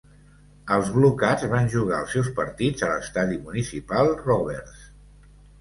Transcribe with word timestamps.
Els 0.75 0.87
BlueCats 0.93 1.45
van 1.51 1.69
jugar 1.75 1.99
els 2.05 2.15
seus 2.17 2.31
partits 2.41 2.87
a 2.87 2.89
l'estadi 2.95 3.39
Municipal 3.45 4.11
Roberts. 4.27 4.85